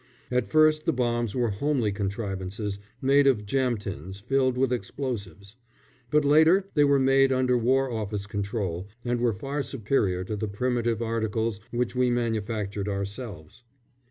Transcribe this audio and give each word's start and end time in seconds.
At 0.31 0.47
first 0.47 0.87
the 0.87 0.93
bombs 0.93 1.35
were 1.35 1.51
homely 1.51 1.91
contrivances, 1.91 2.79
made 3.03 3.27
of 3.27 3.45
jam 3.45 3.77
tins 3.77 4.19
filled 4.19 4.57
with 4.57 4.73
explosives; 4.73 5.57
but 6.09 6.25
later 6.25 6.67
they 6.73 6.83
were 6.83 6.97
made 6.97 7.31
under 7.31 7.55
War 7.55 7.91
Office 7.91 8.25
control, 8.25 8.87
and 9.05 9.21
were 9.21 9.31
far 9.31 9.61
superior 9.61 10.23
to 10.23 10.35
the 10.35 10.47
primitive 10.47 11.03
articles 11.03 11.59
which 11.69 11.95
we 11.95 12.09
manufactured 12.09 12.89
ourselves. 12.89 13.63